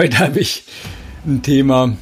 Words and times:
Heute 0.00 0.18
habe 0.18 0.38
ich 0.40 0.64
ein 1.26 1.42
Thema, 1.42 1.94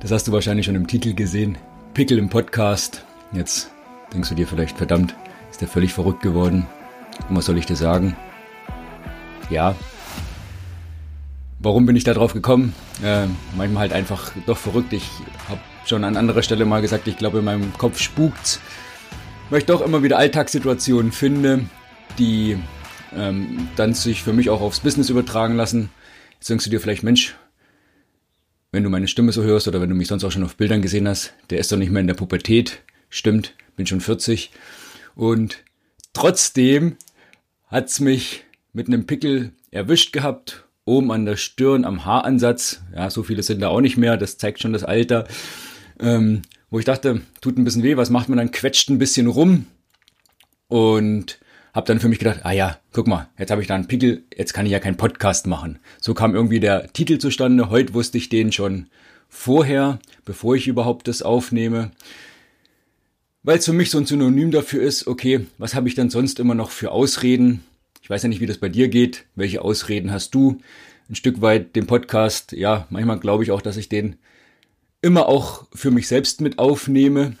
das 0.00 0.10
hast 0.10 0.28
du 0.28 0.32
wahrscheinlich 0.32 0.66
schon 0.66 0.74
im 0.74 0.86
Titel 0.86 1.14
gesehen. 1.14 1.56
Pickel 1.94 2.18
im 2.18 2.28
Podcast. 2.28 3.02
Jetzt 3.32 3.70
denkst 4.12 4.28
du 4.28 4.34
dir 4.34 4.46
vielleicht, 4.46 4.76
verdammt, 4.76 5.14
ist 5.50 5.62
der 5.62 5.68
völlig 5.68 5.94
verrückt 5.94 6.20
geworden. 6.20 6.66
Und 7.30 7.36
was 7.36 7.46
soll 7.46 7.56
ich 7.56 7.64
dir 7.64 7.76
sagen? 7.76 8.14
Ja. 9.48 9.74
Warum 11.60 11.86
bin 11.86 11.96
ich 11.96 12.04
da 12.04 12.12
drauf 12.12 12.34
gekommen? 12.34 12.74
Äh, 13.02 13.24
manchmal 13.56 13.84
halt 13.84 13.94
einfach 13.94 14.32
doch 14.44 14.58
verrückt. 14.58 14.92
Ich 14.92 15.08
habe 15.48 15.60
schon 15.86 16.04
an 16.04 16.18
anderer 16.18 16.42
Stelle 16.42 16.66
mal 16.66 16.82
gesagt, 16.82 17.08
ich 17.08 17.16
glaube, 17.16 17.38
in 17.38 17.46
meinem 17.46 17.72
Kopf 17.78 18.00
spukt's. 18.00 18.60
Weil 19.48 19.60
ich 19.60 19.64
doch 19.64 19.80
immer 19.80 20.02
wieder 20.02 20.18
Alltagssituationen 20.18 21.10
finde, 21.10 21.64
die 22.18 22.58
ähm, 23.16 23.70
dann 23.76 23.94
sich 23.94 24.22
für 24.22 24.34
mich 24.34 24.50
auch 24.50 24.60
aufs 24.60 24.80
Business 24.80 25.08
übertragen 25.08 25.56
lassen 25.56 25.88
Jetzt 26.40 26.48
denkst 26.48 26.64
du 26.64 26.70
dir 26.70 26.80
vielleicht, 26.80 27.02
Mensch, 27.02 27.36
wenn 28.72 28.82
du 28.82 28.88
meine 28.88 29.08
Stimme 29.08 29.30
so 29.30 29.42
hörst 29.42 29.68
oder 29.68 29.82
wenn 29.82 29.90
du 29.90 29.94
mich 29.94 30.08
sonst 30.08 30.24
auch 30.24 30.32
schon 30.32 30.42
auf 30.42 30.56
Bildern 30.56 30.80
gesehen 30.80 31.06
hast, 31.06 31.34
der 31.50 31.58
ist 31.58 31.70
doch 31.70 31.76
nicht 31.76 31.90
mehr 31.90 32.00
in 32.00 32.06
der 32.06 32.14
Pubertät. 32.14 32.80
Stimmt, 33.10 33.54
bin 33.76 33.86
schon 33.86 34.00
40. 34.00 34.50
Und 35.14 35.62
trotzdem 36.14 36.96
hat's 37.66 38.00
mich 38.00 38.44
mit 38.72 38.86
einem 38.86 39.04
Pickel 39.04 39.52
erwischt 39.70 40.14
gehabt, 40.14 40.64
oben 40.86 41.12
an 41.12 41.26
der 41.26 41.36
Stirn, 41.36 41.84
am 41.84 42.06
Haaransatz. 42.06 42.80
Ja, 42.96 43.10
so 43.10 43.22
viele 43.22 43.42
sind 43.42 43.60
da 43.60 43.68
auch 43.68 43.82
nicht 43.82 43.98
mehr, 43.98 44.16
das 44.16 44.38
zeigt 44.38 44.62
schon 44.62 44.72
das 44.72 44.82
Alter. 44.82 45.28
Ähm, 45.98 46.40
wo 46.70 46.78
ich 46.78 46.86
dachte, 46.86 47.20
tut 47.42 47.58
ein 47.58 47.64
bisschen 47.64 47.82
weh, 47.82 47.98
was 47.98 48.08
macht 48.08 48.30
man 48.30 48.38
dann? 48.38 48.50
Quetscht 48.50 48.88
ein 48.88 48.98
bisschen 48.98 49.26
rum. 49.26 49.66
Und 50.68 51.38
habe 51.72 51.86
dann 51.86 52.00
für 52.00 52.08
mich 52.08 52.18
gedacht, 52.18 52.40
ah 52.44 52.52
ja, 52.52 52.78
guck 52.92 53.06
mal, 53.06 53.28
jetzt 53.38 53.50
habe 53.50 53.62
ich 53.62 53.68
da 53.68 53.74
einen 53.74 53.86
Pickel, 53.86 54.24
jetzt 54.36 54.52
kann 54.52 54.66
ich 54.66 54.72
ja 54.72 54.80
keinen 54.80 54.96
Podcast 54.96 55.46
machen. 55.46 55.78
So 56.00 56.14
kam 56.14 56.34
irgendwie 56.34 56.60
der 56.60 56.92
Titel 56.92 57.18
zustande. 57.18 57.70
Heute 57.70 57.94
wusste 57.94 58.18
ich 58.18 58.28
den 58.28 58.52
schon 58.52 58.86
vorher, 59.28 60.00
bevor 60.24 60.56
ich 60.56 60.66
überhaupt 60.66 61.08
das 61.08 61.22
aufnehme. 61.22 61.92
Weil 63.42 63.58
es 63.58 63.64
für 63.64 63.72
mich 63.72 63.90
so 63.90 63.98
ein 63.98 64.06
Synonym 64.06 64.50
dafür 64.50 64.82
ist, 64.82 65.06
okay, 65.06 65.46
was 65.56 65.74
habe 65.74 65.88
ich 65.88 65.94
dann 65.94 66.10
sonst 66.10 66.40
immer 66.40 66.54
noch 66.54 66.70
für 66.70 66.90
Ausreden? 66.90 67.64
Ich 68.02 68.10
weiß 68.10 68.22
ja 68.22 68.28
nicht, 68.28 68.40
wie 68.40 68.46
das 68.46 68.58
bei 68.58 68.68
dir 68.68 68.88
geht. 68.88 69.24
Welche 69.34 69.62
Ausreden 69.62 70.12
hast 70.12 70.34
du? 70.34 70.60
Ein 71.08 71.14
Stück 71.14 71.40
weit 71.40 71.74
den 71.74 71.86
Podcast, 71.86 72.52
ja, 72.52 72.86
manchmal 72.90 73.18
glaube 73.18 73.42
ich 73.42 73.50
auch, 73.50 73.62
dass 73.62 73.76
ich 73.76 73.88
den 73.88 74.16
immer 75.00 75.26
auch 75.26 75.66
für 75.74 75.90
mich 75.90 76.06
selbst 76.06 76.40
mit 76.40 76.58
aufnehme. 76.58 77.36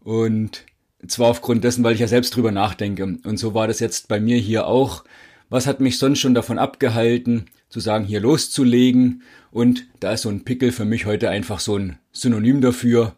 Und 0.00 0.64
zwar 1.08 1.28
aufgrund 1.28 1.64
dessen, 1.64 1.84
weil 1.84 1.94
ich 1.94 2.00
ja 2.00 2.08
selbst 2.08 2.34
drüber 2.34 2.52
nachdenke. 2.52 3.04
Und 3.04 3.38
so 3.38 3.54
war 3.54 3.66
das 3.66 3.80
jetzt 3.80 4.08
bei 4.08 4.20
mir 4.20 4.36
hier 4.38 4.66
auch. 4.66 5.04
Was 5.48 5.66
hat 5.66 5.80
mich 5.80 5.98
sonst 5.98 6.20
schon 6.20 6.34
davon 6.34 6.58
abgehalten, 6.58 7.46
zu 7.68 7.80
sagen, 7.80 8.04
hier 8.04 8.20
loszulegen? 8.20 9.22
Und 9.50 9.86
da 10.00 10.12
ist 10.12 10.22
so 10.22 10.28
ein 10.28 10.44
Pickel 10.44 10.72
für 10.72 10.84
mich 10.84 11.06
heute 11.06 11.30
einfach 11.30 11.60
so 11.60 11.76
ein 11.78 11.98
Synonym 12.12 12.60
dafür. 12.60 13.14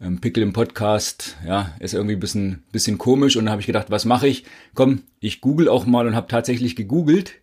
Ähm, 0.00 0.20
Pickel 0.20 0.42
im 0.42 0.52
Podcast, 0.52 1.36
ja, 1.46 1.74
ist 1.80 1.94
irgendwie 1.94 2.16
ein 2.16 2.20
bisschen, 2.20 2.62
bisschen 2.72 2.98
komisch. 2.98 3.36
Und 3.36 3.44
dann 3.44 3.52
habe 3.52 3.60
ich 3.60 3.66
gedacht, 3.66 3.90
was 3.90 4.04
mache 4.04 4.28
ich? 4.28 4.44
Komm, 4.74 5.02
ich 5.20 5.40
google 5.40 5.68
auch 5.68 5.86
mal 5.86 6.06
und 6.06 6.14
habe 6.14 6.28
tatsächlich 6.28 6.76
gegoogelt. 6.76 7.34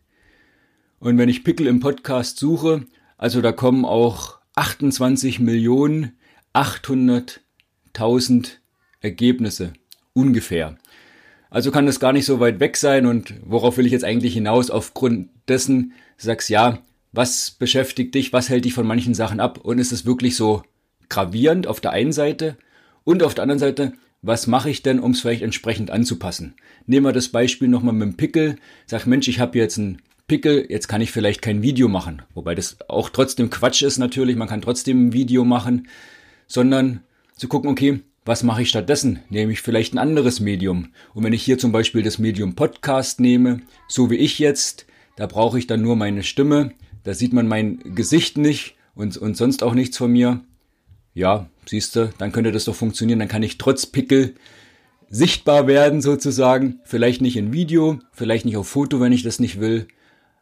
Und 0.99 1.17
wenn 1.17 1.29
ich 1.29 1.43
Pickel 1.43 1.67
im 1.67 1.79
Podcast 1.79 2.37
suche, 2.37 2.85
also 3.17 3.41
da 3.41 3.51
kommen 3.51 3.85
auch 3.85 4.39
28 4.55 5.39
Millionen 5.39 6.17
800.000 6.53 8.49
Ergebnisse 8.99 9.73
ungefähr. 10.13 10.77
Also 11.49 11.71
kann 11.71 11.85
das 11.85 11.99
gar 11.99 12.13
nicht 12.13 12.25
so 12.25 12.39
weit 12.39 12.59
weg 12.59 12.77
sein 12.77 13.05
und 13.05 13.33
worauf 13.43 13.77
will 13.77 13.85
ich 13.85 13.91
jetzt 13.91 14.05
eigentlich 14.05 14.33
hinaus? 14.33 14.69
Aufgrund 14.69 15.29
dessen 15.47 15.93
sagst 16.17 16.49
ja, 16.49 16.79
was 17.11 17.51
beschäftigt 17.51 18.15
dich, 18.15 18.31
was 18.31 18.49
hält 18.49 18.65
dich 18.65 18.73
von 18.73 18.87
manchen 18.87 19.13
Sachen 19.13 19.39
ab 19.39 19.59
und 19.59 19.77
ist 19.77 19.91
es 19.91 20.05
wirklich 20.05 20.35
so 20.35 20.63
gravierend 21.09 21.67
auf 21.67 21.81
der 21.81 21.91
einen 21.91 22.13
Seite 22.13 22.57
und 23.03 23.21
auf 23.21 23.33
der 23.35 23.43
anderen 23.43 23.59
Seite, 23.59 23.93
was 24.21 24.47
mache 24.47 24.69
ich 24.69 24.81
denn, 24.81 24.99
um 24.99 25.11
es 25.11 25.21
vielleicht 25.21 25.41
entsprechend 25.41 25.91
anzupassen? 25.91 26.55
Nehmen 26.85 27.05
wir 27.05 27.11
das 27.11 27.29
Beispiel 27.29 27.67
nochmal 27.67 27.93
mit 27.93 28.07
dem 28.07 28.17
Pickel. 28.17 28.55
Sag, 28.85 29.05
Mensch, 29.07 29.27
ich 29.27 29.39
habe 29.39 29.57
jetzt 29.57 29.77
einen 29.77 30.01
Pickel, 30.27 30.65
jetzt 30.69 30.87
kann 30.87 31.01
ich 31.01 31.11
vielleicht 31.11 31.41
kein 31.41 31.61
Video 31.61 31.89
machen. 31.89 32.21
Wobei 32.33 32.55
das 32.55 32.77
auch 32.87 33.09
trotzdem 33.09 33.49
Quatsch 33.49 33.81
ist 33.81 33.97
natürlich, 33.97 34.37
man 34.37 34.47
kann 34.47 34.61
trotzdem 34.61 35.07
ein 35.07 35.13
Video 35.13 35.43
machen, 35.43 35.87
sondern 36.47 37.01
zu 37.35 37.47
gucken, 37.47 37.69
okay, 37.69 38.01
was 38.23 38.43
mache 38.43 38.61
ich 38.61 38.69
stattdessen? 38.69 39.19
Nehme 39.29 39.51
ich 39.51 39.61
vielleicht 39.61 39.93
ein 39.93 39.97
anderes 39.97 40.39
Medium. 40.39 40.89
Und 41.13 41.23
wenn 41.23 41.33
ich 41.33 41.43
hier 41.43 41.57
zum 41.57 41.71
Beispiel 41.71 42.03
das 42.03 42.19
Medium 42.19 42.55
Podcast 42.55 43.19
nehme, 43.19 43.61
so 43.87 44.11
wie 44.11 44.17
ich 44.17 44.37
jetzt, 44.37 44.85
da 45.15 45.25
brauche 45.25 45.57
ich 45.57 45.67
dann 45.67 45.81
nur 45.81 45.95
meine 45.95 46.23
Stimme. 46.23 46.71
Da 47.03 47.15
sieht 47.15 47.33
man 47.33 47.47
mein 47.47 47.95
Gesicht 47.95 48.37
nicht 48.37 48.75
und, 48.93 49.17
und 49.17 49.35
sonst 49.35 49.63
auch 49.63 49.73
nichts 49.73 49.97
von 49.97 50.11
mir. 50.11 50.41
Ja, 51.13 51.49
siehst 51.65 51.95
du, 51.95 52.13
dann 52.19 52.31
könnte 52.31 52.51
das 52.51 52.65
doch 52.65 52.75
funktionieren. 52.75 53.19
Dann 53.19 53.27
kann 53.27 53.43
ich 53.43 53.57
trotz 53.57 53.87
Pickel 53.87 54.35
sichtbar 55.09 55.65
werden 55.65 56.01
sozusagen. 56.01 56.79
Vielleicht 56.85 57.21
nicht 57.21 57.37
in 57.37 57.53
Video, 57.53 57.99
vielleicht 58.11 58.45
nicht 58.45 58.57
auf 58.57 58.67
Foto, 58.67 58.99
wenn 58.99 59.11
ich 59.11 59.23
das 59.23 59.39
nicht 59.39 59.59
will. 59.59 59.87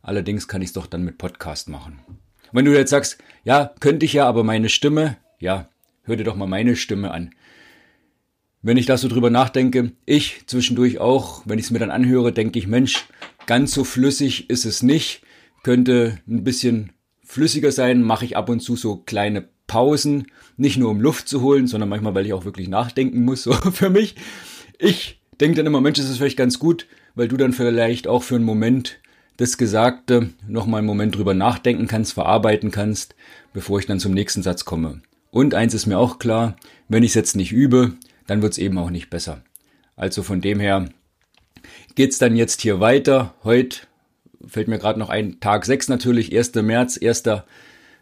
Allerdings 0.01 0.49
kann 0.49 0.61
ich 0.61 0.69
es 0.69 0.73
doch 0.73 0.85
dann 0.85 1.03
mit 1.03 1.17
Podcast 1.17 1.69
machen. 1.69 1.99
wenn 2.51 2.65
du 2.65 2.75
jetzt 2.75 2.89
sagst, 2.89 3.19
ja, 3.45 3.73
könnte 3.79 4.05
ich 4.05 4.13
ja, 4.13 4.27
aber 4.27 4.43
meine 4.43 4.69
Stimme, 4.69 5.17
ja, 5.39 5.69
hör 6.03 6.17
dir 6.17 6.23
doch 6.23 6.35
mal 6.35 6.47
meine 6.47 6.75
Stimme 6.75 7.11
an. 7.11 7.31
Wenn 8.61 8.77
ich 8.77 8.85
da 8.85 8.97
so 8.97 9.07
drüber 9.07 9.29
nachdenke, 9.29 9.93
ich 10.05 10.41
zwischendurch 10.45 10.99
auch, 10.99 11.43
wenn 11.45 11.59
ich 11.59 11.65
es 11.65 11.71
mir 11.71 11.79
dann 11.79 11.91
anhöre, 11.91 12.33
denke 12.33 12.59
ich, 12.59 12.67
Mensch, 12.67 13.05
ganz 13.45 13.73
so 13.73 13.85
flüssig 13.85 14.49
ist 14.49 14.65
es 14.65 14.83
nicht, 14.83 15.21
könnte 15.63 16.19
ein 16.27 16.43
bisschen 16.43 16.91
flüssiger 17.23 17.71
sein, 17.71 18.03
mache 18.03 18.25
ich 18.25 18.35
ab 18.35 18.49
und 18.49 18.59
zu 18.59 18.75
so 18.75 18.97
kleine 18.97 19.47
Pausen, 19.67 20.27
nicht 20.57 20.77
nur 20.77 20.89
um 20.89 20.99
Luft 20.99 21.29
zu 21.29 21.41
holen, 21.41 21.67
sondern 21.67 21.89
manchmal, 21.89 22.15
weil 22.15 22.25
ich 22.25 22.33
auch 22.33 22.43
wirklich 22.43 22.67
nachdenken 22.67 23.23
muss, 23.23 23.43
so 23.43 23.53
für 23.53 23.89
mich. 23.89 24.15
Ich 24.77 25.21
denke 25.39 25.57
dann 25.57 25.65
immer, 25.65 25.79
Mensch, 25.79 25.99
ist 25.99 26.09
es 26.09 26.17
vielleicht 26.17 26.37
ganz 26.37 26.59
gut, 26.59 26.85
weil 27.15 27.29
du 27.29 27.37
dann 27.37 27.53
vielleicht 27.53 28.07
auch 28.07 28.23
für 28.23 28.35
einen 28.35 28.45
Moment 28.45 28.99
das 29.37 29.57
Gesagte 29.57 30.31
nochmal 30.49 30.79
einen 30.79 30.87
Moment 30.87 31.15
drüber 31.15 31.33
nachdenken 31.33 31.87
kannst, 31.87 32.11
verarbeiten 32.11 32.71
kannst, 32.71 33.15
bevor 33.53 33.79
ich 33.79 33.85
dann 33.85 33.99
zum 33.99 34.13
nächsten 34.13 34.43
Satz 34.43 34.65
komme. 34.65 35.01
Und 35.31 35.53
eins 35.53 35.73
ist 35.73 35.85
mir 35.85 35.97
auch 35.97 36.19
klar, 36.19 36.57
wenn 36.89 37.03
ich 37.03 37.11
es 37.11 37.15
jetzt 37.15 37.35
nicht 37.37 37.53
übe, 37.53 37.93
dann 38.29 38.41
wird 38.41 38.53
es 38.53 38.57
eben 38.57 38.77
auch 38.77 38.89
nicht 38.89 39.09
besser. 39.09 39.41
Also 39.95 40.23
von 40.23 40.41
dem 40.41 40.59
her 40.59 40.89
geht 41.95 42.11
es 42.11 42.19
dann 42.19 42.35
jetzt 42.35 42.61
hier 42.61 42.79
weiter. 42.79 43.33
Heute 43.43 43.79
fällt 44.45 44.67
mir 44.67 44.79
gerade 44.79 44.99
noch 44.99 45.09
ein, 45.09 45.39
Tag 45.39 45.65
6 45.65 45.89
natürlich, 45.89 46.35
1. 46.35 46.55
März, 46.55 46.99
1. 47.01 47.23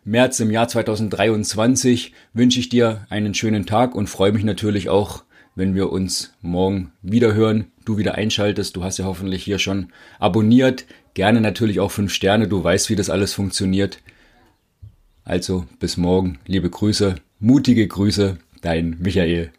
März 0.03 0.39
im 0.39 0.51
Jahr 0.51 0.67
2023 0.67 2.13
wünsche 2.33 2.59
ich 2.59 2.69
dir 2.69 3.05
einen 3.09 3.33
schönen 3.33 3.65
Tag 3.65 3.95
und 3.95 4.07
freue 4.07 4.31
mich 4.31 4.43
natürlich 4.43 4.89
auch, 4.89 5.23
wenn 5.55 5.75
wir 5.75 5.91
uns 5.91 6.33
morgen 6.41 6.91
wieder 7.01 7.33
hören, 7.33 7.71
du 7.83 7.97
wieder 7.97 8.15
einschaltest. 8.15 8.75
Du 8.75 8.83
hast 8.83 8.99
ja 8.99 9.05
hoffentlich 9.05 9.43
hier 9.43 9.59
schon 9.59 9.91
abonniert. 10.19 10.85
Gerne 11.13 11.41
natürlich 11.41 11.79
auch 11.79 11.91
5 11.91 12.13
Sterne, 12.13 12.47
du 12.47 12.63
weißt, 12.63 12.89
wie 12.89 12.95
das 12.95 13.09
alles 13.09 13.33
funktioniert. 13.33 13.99
Also 15.23 15.65
bis 15.79 15.97
morgen, 15.97 16.39
liebe 16.45 16.69
Grüße, 16.69 17.15
mutige 17.39 17.87
Grüße, 17.87 18.37
dein 18.61 18.97
Michael. 18.99 19.51